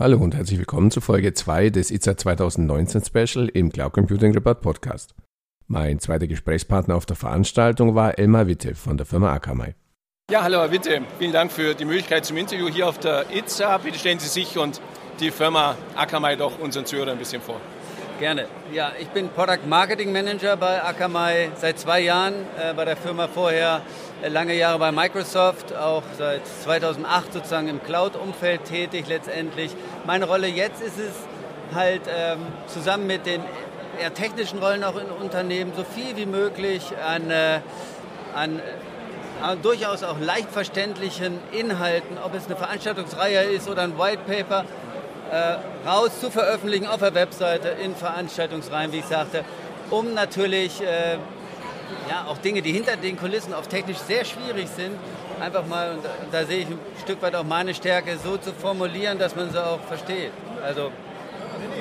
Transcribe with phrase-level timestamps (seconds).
[0.00, 4.60] Hallo und herzlich willkommen zu Folge 2 des ITSA 2019 Special im Cloud Computing Report
[4.60, 5.12] Podcast.
[5.66, 9.74] Mein zweiter Gesprächspartner auf der Veranstaltung war Elmar Witte von der Firma Akamai.
[10.30, 13.78] Ja, hallo Herr Witte, vielen Dank für die Möglichkeit zum Interview hier auf der ITSA.
[13.78, 14.80] Bitte stellen Sie sich und
[15.18, 17.60] die Firma Akamai doch unseren Zuhörern ein bisschen vor.
[18.18, 18.48] Gerne.
[18.72, 23.28] Ja, ich bin Product Marketing Manager bei Akamai seit zwei Jahren, äh, bei der Firma
[23.28, 23.80] vorher
[24.22, 29.70] äh, lange Jahre bei Microsoft, auch seit 2008 sozusagen im Cloud-Umfeld tätig letztendlich.
[30.04, 31.12] Meine Rolle jetzt ist es
[31.76, 33.40] halt ähm, zusammen mit den
[34.00, 37.60] eher technischen Rollen auch in Unternehmen so viel wie möglich an, äh,
[38.34, 44.22] an äh, durchaus auch leicht verständlichen Inhalten, ob es eine Veranstaltungsreihe ist oder ein White
[44.26, 44.64] Paper,
[45.30, 49.44] äh, raus zu veröffentlichen auf der Webseite in Veranstaltungsreihen, wie ich sagte,
[49.90, 51.14] um natürlich äh,
[52.08, 54.96] ja, auch Dinge, die hinter den Kulissen auf technisch sehr schwierig sind,
[55.40, 59.18] einfach mal, und da, sehe ich ein Stück weit auch meine Stärke, so zu formulieren,
[59.18, 60.32] dass man sie auch versteht.
[60.62, 60.90] Also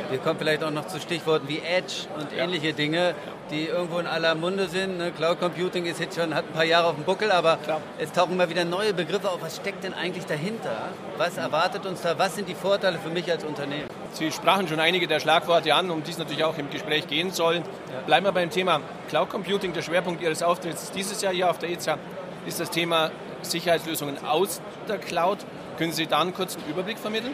[0.10, 3.16] wir kommen vielleicht auch noch zu Stichworten wie Edge und ähnliche Dinge,
[3.52, 4.98] die irgendwo in aller Munde sind.
[4.98, 5.12] Ne?
[5.12, 7.82] Cloud Computing ist jetzt schon, hat ein paar Jahre auf dem Buckel, aber Klar.
[7.98, 9.42] es tauchen immer wieder neue Begriffe auf.
[9.42, 10.90] Was steckt denn eigentlich dahinter?
[11.18, 12.18] Was erwartet uns da?
[12.18, 13.86] Was sind die Vorteile für mich als Unternehmen?
[14.14, 17.32] Sie sprachen schon einige der Schlagworte an, um die es natürlich auch im Gespräch gehen
[17.32, 17.56] soll.
[17.56, 17.64] Ja.
[18.06, 19.74] Bleiben wir beim Thema Cloud Computing.
[19.74, 21.98] Der Schwerpunkt Ihres Auftritts dieses Jahr hier auf der EZA
[22.46, 23.12] ist das Thema
[23.42, 25.40] Sicherheitslösungen aus der Cloud.
[25.78, 27.34] Können Sie da einen kurzen Überblick vermitteln?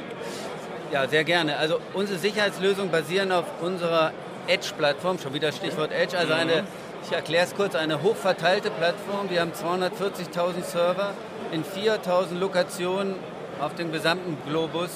[0.94, 1.58] Ja, sehr gerne.
[1.58, 4.12] Also unsere Sicherheitslösungen basieren auf unserer
[4.46, 6.66] Edge-Plattform, schon wieder Stichwort Edge, also eine,
[7.04, 9.28] ich erkläre es kurz, eine hochverteilte Plattform.
[9.32, 11.16] Wir haben 240.000 Server
[11.52, 13.16] in 4.000 Lokationen
[13.60, 14.92] auf dem gesamten Globus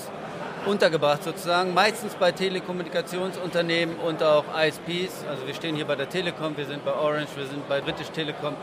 [0.68, 5.26] untergebracht sozusagen, meistens bei Telekommunikationsunternehmen und auch ISPs.
[5.28, 8.10] Also wir stehen hier bei der Telekom, wir sind bei Orange, wir sind bei British
[8.10, 8.54] Telekom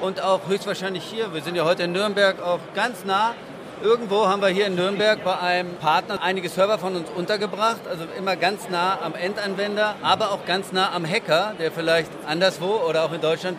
[0.00, 1.34] und auch höchstwahrscheinlich hier.
[1.34, 3.34] Wir sind ja heute in Nürnberg auch ganz nah
[3.82, 8.04] Irgendwo haben wir hier in Nürnberg bei einem Partner einige Server von uns untergebracht, also
[8.16, 13.04] immer ganz nah am Endanwender, aber auch ganz nah am Hacker, der vielleicht anderswo oder
[13.04, 13.58] auch in Deutschland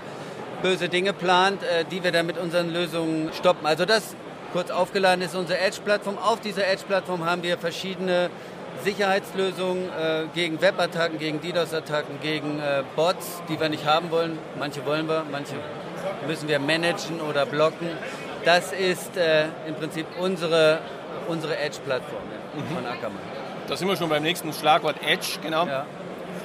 [0.64, 3.68] böse Dinge plant, äh, die wir dann mit unseren Lösungen stoppen.
[3.68, 4.16] Also das
[4.53, 6.18] kurz aufgeladen ist unsere Edge-Plattform.
[6.18, 8.31] Auf dieser Edge-Plattform haben wir verschiedene
[8.84, 14.40] Sicherheitslösungen äh, gegen Webattacken, gegen DDoS-Attacken, gegen äh, Bots, die wir nicht haben wollen.
[14.58, 15.53] Manche wollen wir, manche
[16.28, 17.90] müssen wir managen oder blocken.
[18.47, 20.80] Das ist äh, im Prinzip unsere,
[21.28, 22.75] unsere Edge-Plattform ja, mhm.
[22.75, 23.19] von Ackermann.
[23.68, 25.68] Da sind wir schon beim nächsten Schlagwort Edge, genau.
[25.68, 25.85] Ja.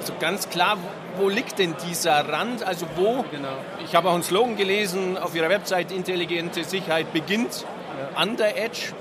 [0.01, 0.77] Also ganz klar,
[1.15, 2.61] wo liegt denn dieser Rand?
[2.61, 3.23] Also wo?
[3.31, 3.55] Genau.
[3.85, 8.19] Ich habe auch einen Slogan gelesen auf Ihrer Website, intelligente Sicherheit beginnt ja.
[8.19, 8.91] an der Edge.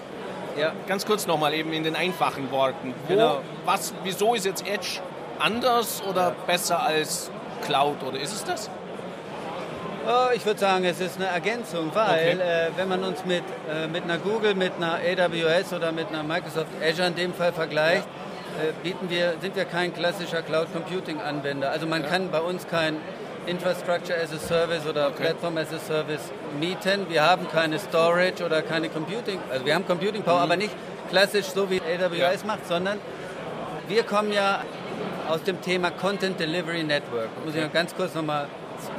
[0.57, 0.71] Ja.
[0.87, 2.95] Ganz kurz nochmal eben in den einfachen Worten.
[3.09, 3.41] Wo, genau.
[3.65, 5.01] was, wieso ist jetzt Edge
[5.41, 7.33] anders oder besser als
[7.67, 8.71] Cloud oder ist es das?
[10.05, 12.67] Oh, ich würde sagen, es ist eine Ergänzung, weil okay.
[12.67, 16.25] äh, wenn man uns mit, äh, mit einer Google, mit einer AWS oder mit einer
[16.25, 18.07] Microsoft Azure in dem Fall vergleicht,
[18.59, 18.71] ja.
[18.71, 21.71] äh, bieten wir, sind wir kein klassischer Cloud Computing Anwender.
[21.71, 22.09] Also man ja.
[22.09, 22.97] kann bei uns kein
[23.47, 25.23] Infrastructure as a Service oder okay.
[25.23, 27.07] Platform as a Service mieten.
[27.09, 30.43] Wir haben keine Storage oder keine Computing, also wir haben Computing Power, mhm.
[30.43, 30.75] aber nicht
[31.11, 32.47] klassisch so wie AWS ja.
[32.47, 32.99] macht, sondern
[33.87, 34.65] wir kommen ja
[35.29, 37.29] aus dem Thema Content Delivery Network.
[37.45, 38.49] Muss ich noch ganz kurz nochmal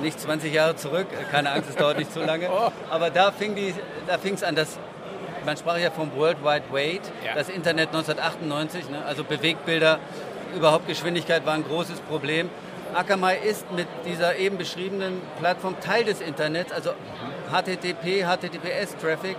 [0.02, 2.50] nicht 20 Jahre zurück, keine Angst, es dauert nicht so lange.
[2.54, 2.72] Oh.
[2.90, 4.78] Aber da fing es an, dass
[5.46, 7.34] man sprach ja vom World Wide Wait, ja.
[7.36, 9.04] das Internet 1998, ne?
[9.06, 10.00] also Bewegbilder,
[10.56, 12.50] überhaupt Geschwindigkeit war ein großes Problem.
[12.94, 16.92] Akamai ist mit dieser eben beschriebenen Plattform Teil des Internets, also
[17.52, 19.36] HTTP, HTTPS-Traffic,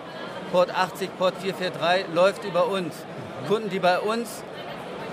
[0.50, 2.94] Port 80, Port 443 läuft über uns.
[3.48, 4.42] Kunden, die bei uns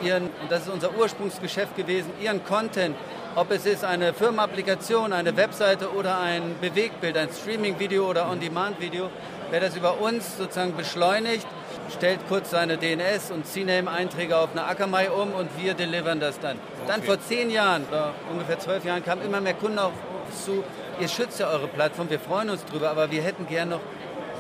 [0.04, 2.96] ihren, und das ist unser Ursprungsgeschäft gewesen, ihren Content
[3.36, 9.10] ob es ist eine Firmenapplikation, eine Webseite oder ein Bewegbild, ein Streaming-Video oder On-Demand-Video,
[9.50, 11.48] wer das über uns sozusagen beschleunigt,
[11.96, 16.58] stellt kurz seine DNS- und CNAME-Einträge auf eine Akamai um und wir delivern das dann.
[16.58, 16.88] Okay.
[16.88, 19.94] Dann vor zehn Jahren, oder ungefähr zwölf Jahren, kamen immer mehr Kunden auf
[20.28, 20.64] uns zu,
[21.00, 23.82] ihr schützt ja eure Plattform, wir freuen uns drüber, aber wir hätten gern noch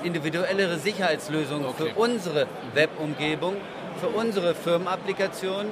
[0.03, 1.91] individuellere Sicherheitslösungen okay.
[1.93, 3.55] für unsere Webumgebung,
[3.99, 5.71] für unsere Firmenapplikationen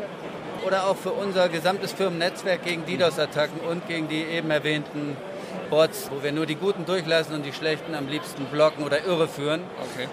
[0.65, 5.17] oder auch für unser gesamtes Firmennetzwerk gegen DDoS-Attacken und gegen die eben erwähnten
[5.69, 9.61] Bots, wo wir nur die Guten durchlassen und die Schlechten am liebsten blocken oder irreführen.
[9.93, 10.07] Okay.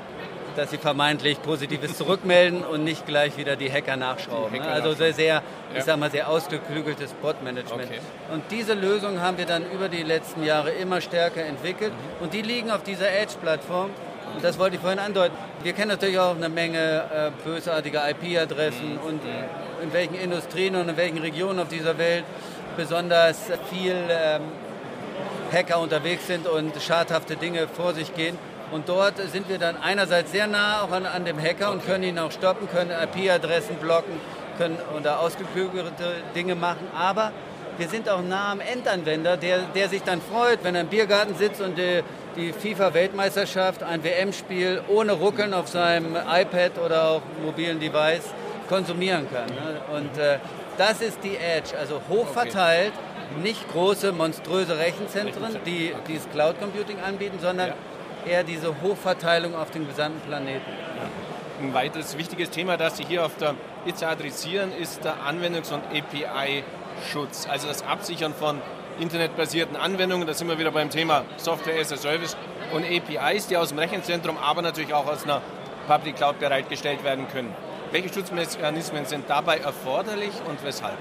[0.54, 4.54] Dass sie vermeintlich Positives zurückmelden und nicht gleich wieder die Hacker nachschrauben.
[4.54, 5.42] Die Hacker also sehr, sehr, ja.
[5.76, 7.90] ich sag mal, sehr ausgeklügeltes Bot-Management.
[7.90, 8.00] Okay.
[8.32, 11.92] Und diese Lösung haben wir dann über die letzten Jahre immer stärker entwickelt.
[11.92, 12.24] Mhm.
[12.24, 13.90] Und die liegen auf dieser Edge-Plattform.
[14.36, 15.34] Und das wollte ich vorhin andeuten.
[15.62, 19.00] Wir kennen natürlich auch eine Menge äh, bösartiger IP-Adressen mhm.
[19.00, 22.24] und äh, in welchen Industrien und in welchen Regionen auf dieser Welt
[22.76, 24.42] besonders viel ähm,
[25.50, 28.36] Hacker unterwegs sind und schadhafte Dinge vor sich gehen.
[28.72, 31.72] Und dort sind wir dann einerseits sehr nah auch an, an dem Hacker okay.
[31.72, 34.20] und können ihn auch stoppen, können IP-Adressen blocken,
[34.58, 36.88] können oder ausgeklügelte Dinge machen.
[36.94, 37.32] Aber
[37.78, 41.34] wir sind auch nah am Endanwender, der, der sich dann freut, wenn er im Biergarten
[41.36, 42.02] sitzt und die,
[42.36, 48.24] die FIFA-Weltmeisterschaft, ein WM-Spiel ohne Ruckeln auf seinem iPad oder auch mobilen Device
[48.68, 49.46] konsumieren kann.
[49.46, 49.80] Ne?
[49.96, 50.38] Und äh,
[50.76, 52.92] das ist die Edge, also hoch verteilt,
[53.42, 57.72] nicht große, monströse Rechenzentren, die dieses Cloud Computing anbieten, sondern
[58.26, 60.70] eher diese Hochverteilung auf den gesamten Planeten.
[61.62, 63.54] Ein weiteres wichtiges Thema, das Sie hier auf der
[63.86, 68.60] ITSA adressieren, ist der Anwendungs- und API-Schutz, also das Absichern von
[69.00, 70.26] internetbasierten Anwendungen.
[70.26, 72.36] Da sind wir wieder beim Thema Software as a Service
[72.72, 75.42] und APIs, die aus dem Rechenzentrum, aber natürlich auch aus einer
[75.86, 77.54] Public Cloud bereitgestellt werden können.
[77.92, 80.96] Welche Schutzmechanismen sind dabei erforderlich und weshalb?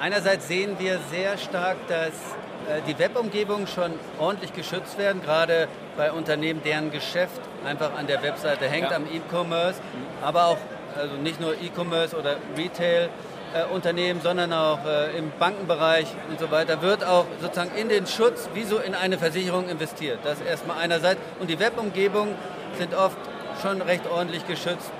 [0.00, 2.12] Einerseits sehen wir sehr stark, dass
[2.68, 8.22] äh, die Webumgebungen schon ordentlich geschützt werden, gerade bei Unternehmen, deren Geschäft einfach an der
[8.22, 8.96] Webseite hängt, ja.
[8.96, 9.80] am E-Commerce,
[10.22, 10.58] aber auch
[10.96, 13.08] also nicht nur E-Commerce oder Retail.
[13.56, 18.06] Äh, Unternehmen, sondern auch äh, im Bankenbereich und so weiter, wird auch sozusagen in den
[18.06, 20.18] Schutz wie so in eine Versicherung investiert.
[20.24, 21.20] Das erstmal einerseits.
[21.40, 22.34] Und die Webumgebungen
[22.78, 23.16] sind oft
[23.62, 24.90] schon recht ordentlich geschützt.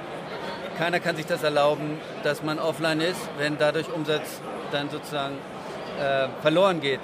[0.78, 4.40] Keiner kann sich das erlauben, dass man offline ist, wenn dadurch Umsatz
[4.72, 5.36] dann sozusagen
[6.00, 7.00] äh, verloren geht.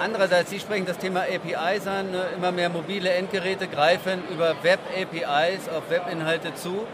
[0.00, 2.10] Andererseits, Sie sprechen das Thema APIs an.
[2.10, 2.24] Ne?
[2.36, 6.86] Immer mehr mobile Endgeräte greifen über Web-APIs auf Webinhalte zu.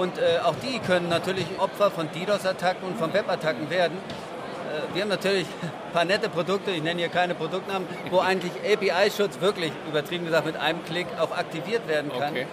[0.00, 3.98] Und äh, auch die können natürlich Opfer von DDoS-Attacken und von Web-Attacken werden.
[3.98, 8.52] Äh, wir haben natürlich ein paar nette Produkte, ich nenne hier keine Produktnamen, wo eigentlich
[8.64, 12.30] API-Schutz wirklich, übertrieben gesagt, mit einem Klick auch aktiviert werden kann.
[12.30, 12.46] Okay.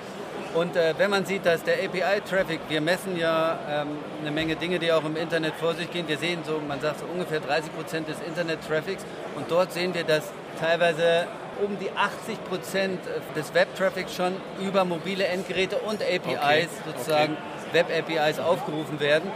[0.56, 3.88] Und äh, wenn man sieht, dass der API-Traffic, wir messen ja ähm,
[4.20, 6.06] eine Menge Dinge, die auch im Internet vor sich gehen.
[6.10, 9.06] Wir sehen so, man sagt so ungefähr 30 Prozent des Internet-Traffics.
[9.38, 11.28] Und dort sehen wir, dass teilweise
[11.63, 13.00] um die 80 Prozent
[13.36, 16.68] des Web-Traffics schon über mobile Endgeräte und APIs okay.
[16.86, 17.86] sozusagen okay.
[17.88, 19.31] Web-APIs aufgerufen werden.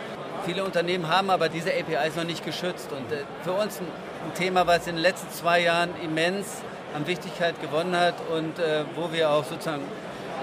[0.45, 2.89] Viele Unternehmen haben aber diese APIs noch nicht geschützt.
[2.91, 3.87] Und äh, für uns ein,
[4.35, 6.61] Thema, was in den letzten zwei Jahren immens
[6.95, 9.83] an Wichtigkeit gewonnen hat und äh, wo wir auch sozusagen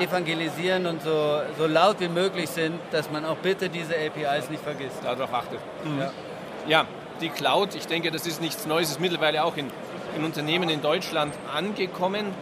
[0.00, 4.62] evangelisieren und so, so laut wie möglich sind, dass man auch bitte diese APIs nicht
[4.62, 4.96] vergisst.
[5.02, 5.60] Darauf achtet.
[5.84, 6.00] Mhm.
[6.00, 6.10] Ja.
[6.66, 6.86] ja,
[7.20, 9.70] die Cloud, ich denke, das ist nichts Neues, ist mittlerweile auch in,
[10.18, 12.34] in Unternehmen in Deutschland angekommen.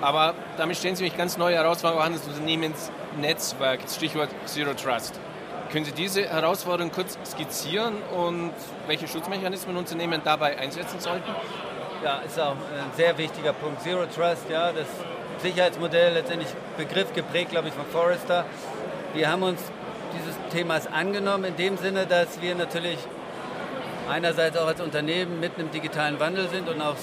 [0.00, 5.18] Aber damit stellen Sie mich ganz neue Herausforderungen an das Unternehmensnetzwerk, Stichwort Zero Trust.
[5.72, 8.52] Können Sie diese Herausforderung kurz skizzieren und
[8.86, 11.30] welche Schutzmechanismen Unternehmen dabei einsetzen sollten?
[12.02, 13.82] Ja, ist auch ein sehr wichtiger Punkt.
[13.82, 14.86] Zero Trust, ja, das
[15.42, 18.44] Sicherheitsmodell, letztendlich Begriff geprägt, glaube ich, von Forrester.
[19.14, 19.60] Wir haben uns
[20.12, 22.98] dieses Themas angenommen in dem Sinne, dass wir natürlich
[24.08, 26.96] einerseits auch als Unternehmen mitten im digitalen Wandel sind und auch,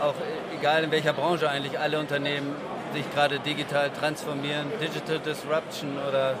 [0.00, 0.14] auch
[0.58, 2.54] egal in welcher Branche eigentlich alle Unternehmen
[2.92, 4.66] sich gerade digital transformieren.
[4.80, 6.34] Digital Disruption oder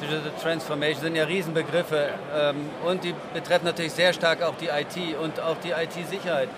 [0.00, 5.18] Digital Transformation sind ja Riesenbegriffe ähm, und die betreffen natürlich sehr stark auch die IT
[5.18, 6.48] und auch die IT-Sicherheit.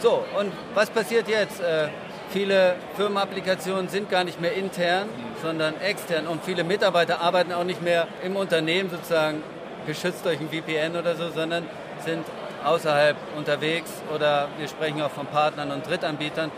[0.00, 1.60] So, und was passiert jetzt?
[1.60, 1.88] Äh,
[2.34, 5.08] Viele Firmenapplikationen sind gar nicht mehr intern,
[5.40, 9.40] sondern extern und viele Mitarbeiter arbeiten auch nicht mehr im Unternehmen sozusagen
[9.86, 11.64] geschützt durch ein VPN oder so, sondern
[12.04, 12.24] sind
[12.64, 16.50] außerhalb unterwegs oder wir sprechen auch von Partnern und Drittanbietern.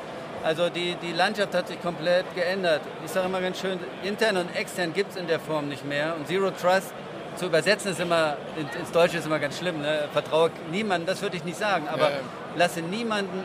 [0.44, 2.80] Also die, die Landschaft hat sich komplett geändert.
[3.04, 6.14] Ich sage immer ganz schön, intern und extern gibt es in der Form nicht mehr.
[6.16, 6.92] Und Zero Trust
[7.36, 8.36] zu übersetzen ist immer,
[8.78, 9.82] ins Deutsche ist immer ganz schlimm.
[9.82, 10.08] Ne?
[10.12, 12.16] Vertraue niemanden, das würde ich nicht sagen, aber ja.
[12.56, 13.44] lasse niemanden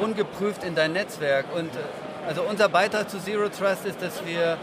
[0.00, 1.46] ungeprüft in dein Netzwerk.
[1.54, 1.70] Und
[2.28, 4.56] also unser Beitrag zu Zero Trust ist, dass wir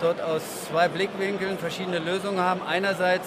[0.00, 2.60] dort aus zwei Blickwinkeln verschiedene Lösungen haben.
[2.66, 3.26] Einerseits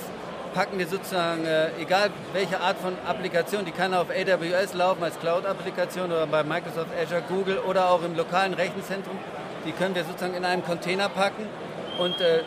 [0.53, 5.19] packen wir sozusagen, äh, egal welche Art von Applikation, die kann auf AWS laufen als
[5.19, 9.17] Cloud-Applikation oder bei Microsoft Azure, Google oder auch im lokalen Rechenzentrum,
[9.65, 11.47] die können wir sozusagen in einem Container packen
[11.99, 12.41] und äh,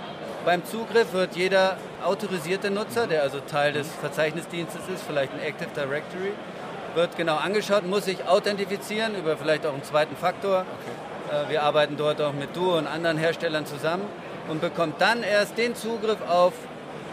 [0.44, 5.70] beim Zugriff wird jeder autorisierte Nutzer, der also Teil des Verzeichnisdienstes ist, vielleicht ein Active
[5.74, 6.32] Directory,
[6.94, 10.66] wird genau angeschaut, muss sich authentifizieren über vielleicht auch einen zweiten Faktor.
[11.30, 11.46] Okay.
[11.46, 14.04] Äh, wir arbeiten dort auch mit Duo und anderen Herstellern zusammen
[14.48, 16.52] und bekommt dann erst den Zugriff auf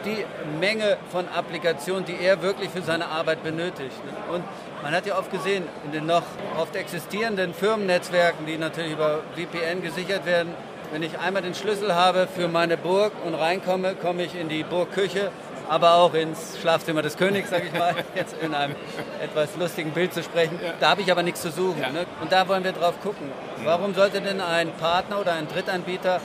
[0.06, 0.26] die
[0.60, 3.96] Menge von Applikationen, die er wirklich für seine Arbeit benötigt.
[4.32, 4.44] Und
[4.82, 6.24] man hat ja oft gesehen, in den noch
[6.58, 10.54] oft existierenden Firmennetzwerken, die natürlich über VPN gesichert werden,
[10.92, 14.64] wenn ich einmal den Schlüssel habe für meine Burg und reinkomme, komme ich in die
[14.64, 15.32] Burgküche
[15.72, 18.76] aber auch ins Schlafzimmer des Königs, sage ich mal, jetzt in einem
[19.24, 20.60] etwas lustigen Bild zu sprechen.
[20.62, 20.74] Ja.
[20.82, 21.82] Da habe ich aber nichts zu suchen.
[21.82, 21.90] Ja.
[21.92, 22.06] Ne?
[22.20, 23.32] Und da wollen wir drauf gucken.
[23.64, 26.20] Warum sollte denn ein Partner oder ein Drittanbieter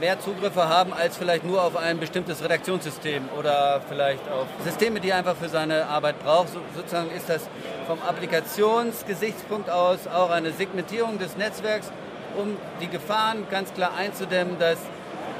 [0.00, 5.10] mehr Zugriffe haben als vielleicht nur auf ein bestimmtes Redaktionssystem oder vielleicht auf Systeme, die
[5.10, 6.50] er einfach für seine Arbeit braucht.
[6.50, 7.48] So, sozusagen ist das
[7.86, 11.90] vom Applikationsgesichtspunkt aus auch eine Segmentierung des Netzwerks
[12.36, 14.78] um die Gefahren ganz klar einzudämmen, dass,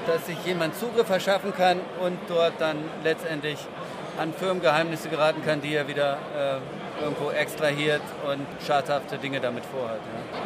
[0.06, 3.58] dass sich jemand Zugriff verschaffen kann und dort dann letztendlich
[4.18, 9.98] an Firmengeheimnisse geraten kann, die er wieder äh, irgendwo extrahiert und schadhafte Dinge damit vorhat.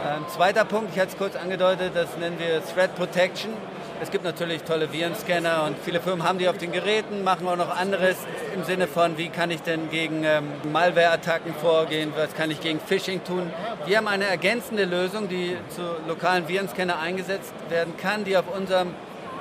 [0.04, 0.16] Ja.
[0.16, 3.52] Ähm, zweiter Punkt, ich hatte es kurz angedeutet, das nennen wir Threat Protection.
[4.00, 7.56] Es gibt natürlich tolle Virenscanner und viele Firmen haben die auf den Geräten, machen auch
[7.56, 8.16] noch anderes
[8.54, 12.78] im Sinne von, wie kann ich denn gegen ähm, Malware-Attacken vorgehen, was kann ich gegen
[12.78, 13.50] Phishing tun.
[13.86, 18.94] Wir haben eine ergänzende Lösung, die zu lokalen Virenscanner eingesetzt werden kann, die auf unserem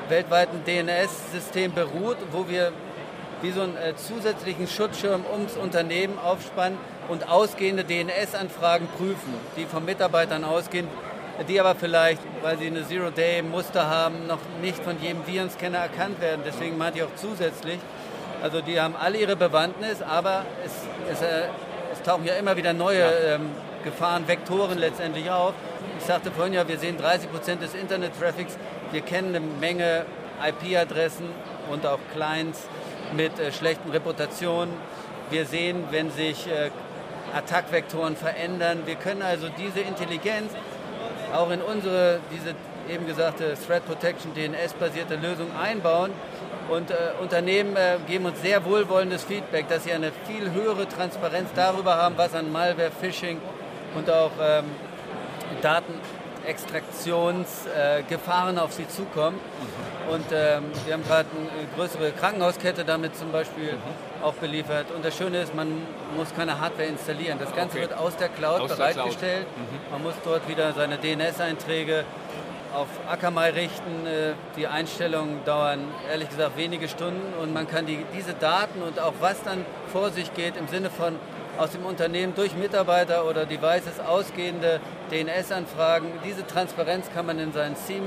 [0.10, 2.72] weltweiten DNS-System beruht, wo wir
[3.44, 9.86] wie so einen äh, zusätzlichen Schutzschirm ums Unternehmen aufspannen und ausgehende DNS-Anfragen prüfen, die von
[9.86, 10.88] Mitarbeitern ausgehen,
[11.44, 16.42] die aber vielleicht, weil sie eine Zero-Day-Muster haben, noch nicht von jedem Virenscanner erkannt werden.
[16.46, 17.80] Deswegen meinte ich auch zusätzlich.
[18.42, 20.72] Also die haben alle ihre Bewandtnis, aber es,
[21.12, 21.48] es, äh,
[21.92, 23.36] es tauchen ja immer wieder neue ja.
[23.36, 23.50] ähm,
[23.84, 25.54] Gefahren, Vektoren letztendlich auf.
[26.00, 28.58] Ich sagte vorhin ja, wir sehen 30 Prozent des Internet-Traffics.
[28.92, 30.06] Wir kennen eine Menge
[30.46, 31.30] IP-Adressen
[31.72, 32.68] und auch Clients
[33.16, 34.74] mit äh, schlechten Reputationen.
[35.30, 36.70] Wir sehen, wenn sich äh,
[37.36, 38.84] Attackvektoren verändern.
[38.86, 40.54] Wir können also diese Intelligenz
[41.34, 42.56] auch in unsere, diese
[42.92, 46.12] eben gesagte Threat Protection DNS-basierte Lösung einbauen.
[46.70, 51.50] Und äh, Unternehmen äh, geben uns sehr wohlwollendes Feedback, dass sie eine viel höhere Transparenz
[51.56, 53.40] darüber haben, was an Malware, Phishing
[53.96, 54.66] und auch ähm,
[55.62, 59.38] Datenextraktionsgefahren äh, auf sie zukommen.
[59.38, 59.97] Mhm.
[60.10, 64.24] Und ähm, wir haben gerade eine größere Krankenhauskette damit zum Beispiel mhm.
[64.24, 64.88] auch beliefert.
[64.96, 65.68] Und das Schöne ist, man
[66.16, 67.38] muss keine Hardware installieren.
[67.40, 67.90] Das Ganze okay.
[67.90, 69.46] wird aus der Cloud aus bereitgestellt.
[69.48, 69.72] Der Cloud.
[69.72, 69.92] Mhm.
[69.92, 72.06] Man muss dort wieder seine DNS-Einträge
[72.74, 74.06] auf Akamai richten.
[74.06, 79.00] Äh, die Einstellungen dauern ehrlich gesagt wenige Stunden und man kann die, diese Daten und
[79.00, 81.16] auch was dann vor sich geht im Sinne von
[81.58, 84.80] aus dem Unternehmen durch Mitarbeiter oder Devices ausgehende
[85.12, 86.08] DNS-Anfragen.
[86.24, 88.04] Diese Transparenz kann man in sein Team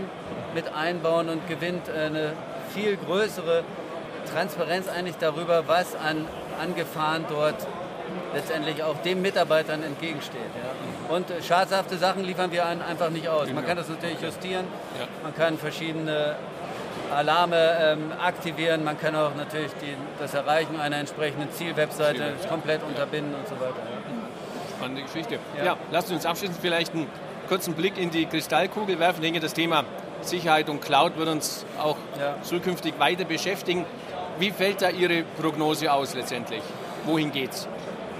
[0.54, 2.32] mit einbauen und gewinnt eine
[2.74, 3.64] viel größere
[4.32, 6.26] Transparenz eigentlich darüber, was an,
[6.60, 7.66] an Gefahren dort
[8.34, 10.40] letztendlich auch den Mitarbeitern entgegensteht.
[10.40, 11.14] Ja.
[11.14, 13.52] Und schadhafte Sachen liefern wir einfach nicht aus.
[13.52, 14.66] Man kann das natürlich justieren,
[15.22, 16.36] man kann verschiedene
[17.10, 18.84] Alarme ähm, aktivieren.
[18.84, 23.74] Man kann auch natürlich die, das Erreichen einer entsprechenden Zielwebseite komplett unterbinden und so weiter.
[24.76, 25.38] Spannende Geschichte.
[25.58, 27.08] Ja, ja lasst uns abschließend vielleicht einen
[27.48, 29.16] kurzen Blick in die Kristallkugel werfen.
[29.16, 29.84] Ich denke, das Thema
[30.22, 32.36] Sicherheit und Cloud wird uns auch ja.
[32.42, 33.84] zukünftig weiter beschäftigen.
[34.38, 36.62] Wie fällt da Ihre Prognose aus letztendlich?
[37.04, 37.68] Wohin geht's?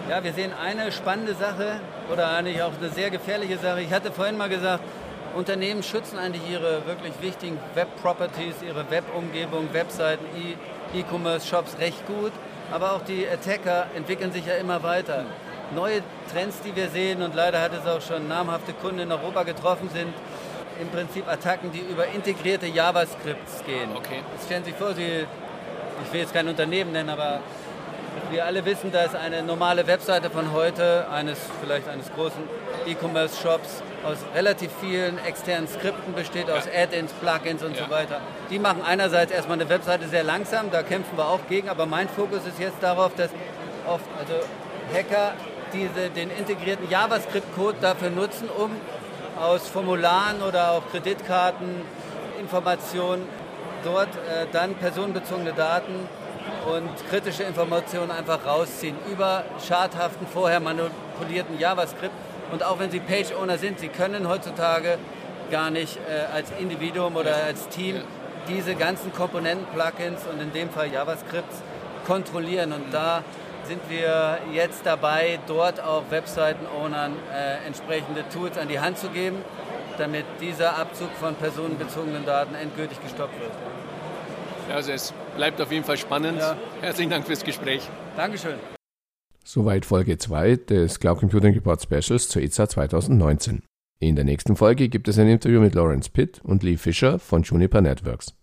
[0.09, 1.81] Ja, wir sehen eine spannende Sache
[2.13, 3.83] oder eigentlich auch eine sehr gefährliche Sache.
[3.83, 4.83] Ich hatte vorhin mal gesagt,
[5.35, 10.25] Unternehmen schützen eigentlich ihre wirklich wichtigen Web-Properties, ihre Web-Umgebung, Webseiten,
[10.93, 12.33] E-Commerce-Shops recht gut.
[12.73, 15.25] Aber auch die Attacker entwickeln sich ja immer weiter.
[15.75, 16.03] Neue
[16.33, 19.89] Trends, die wir sehen, und leider hat es auch schon namhafte Kunden in Europa getroffen,
[19.93, 20.13] sind
[20.81, 23.91] im Prinzip Attacken, die über integrierte JavaScripts gehen.
[23.95, 24.23] Okay.
[24.33, 25.27] Jetzt stellen Sie sich vor, Sie,
[26.05, 27.41] ich will jetzt kein Unternehmen nennen, aber
[28.31, 32.43] wir alle wissen, dass eine normale Webseite von heute, eines vielleicht eines großen
[32.87, 37.85] E-Commerce-Shops, aus relativ vielen externen Skripten besteht, aus Add-ins, Plugins und ja.
[37.85, 38.21] so weiter.
[38.51, 42.09] Die machen einerseits erstmal eine Webseite sehr langsam, da kämpfen wir auch gegen, aber mein
[42.09, 43.31] Fokus ist jetzt darauf, dass
[43.87, 44.35] oft, also
[44.95, 45.35] Hacker
[45.73, 48.71] diese, den integrierten JavaScript-Code dafür nutzen, um
[49.41, 53.25] aus Formularen oder auch Kreditkarteninformationen
[53.85, 56.07] dort äh, dann personenbezogene Daten
[56.67, 62.13] und kritische Informationen einfach rausziehen über schadhaften, vorher manipulierten JavaScript.
[62.53, 64.99] Und auch wenn Sie Page-Owner sind, Sie können heutzutage
[65.51, 68.03] gar nicht äh, als Individuum oder als Team
[68.49, 71.63] diese ganzen Komponenten, Plugins und in dem Fall JavaScripts
[72.07, 72.73] kontrollieren.
[72.73, 73.23] Und da
[73.67, 79.37] sind wir jetzt dabei, dort auch Webseiten-Ownern äh, entsprechende Tools an die Hand zu geben,
[79.99, 83.53] damit dieser Abzug von personenbezogenen Daten endgültig gestoppt wird.
[84.75, 86.39] Also es bleibt auf jeden Fall spannend.
[86.39, 86.57] Ja.
[86.81, 87.83] Herzlichen Dank fürs Gespräch.
[88.17, 88.59] Dankeschön.
[89.45, 93.63] Soweit Folge 2 des Cloud Computing Report Specials zur ITSA 2019.
[93.99, 97.43] In der nächsten Folge gibt es ein Interview mit Lawrence Pitt und Lee Fischer von
[97.43, 98.35] Juniper Networks.